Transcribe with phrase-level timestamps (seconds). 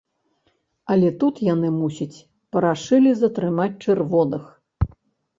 [0.93, 2.23] Але тут яны, мусіць,
[2.57, 4.43] парашылі затрымаць чырвоных.